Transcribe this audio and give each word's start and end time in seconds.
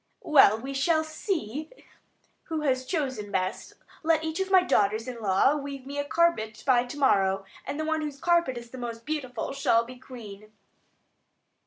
"Well, 0.23 0.57
we 0.57 0.73
shall 0.73 1.03
see 1.03 1.69
who 2.45 2.61
has 2.61 2.87
chosen 2.87 3.31
best. 3.31 3.73
Let 4.01 4.23
each 4.23 4.39
of 4.39 4.49
my 4.49 4.63
daughters 4.63 5.07
in 5.07 5.21
law 5.21 5.55
weave 5.57 5.85
me 5.85 5.99
a 5.99 6.03
carpet 6.03 6.63
by 6.65 6.85
to 6.85 6.97
morrow, 6.97 7.45
and 7.67 7.79
the 7.79 7.85
one 7.85 8.01
whose 8.01 8.19
carpet 8.19 8.57
is 8.57 8.71
the 8.71 8.79
most 8.79 9.05
beautiful 9.05 9.53
shall 9.53 9.85
be 9.85 9.97
queen." 9.99 10.51